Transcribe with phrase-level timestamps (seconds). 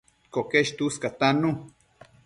[0.33, 1.51] Coquesh tuscatannu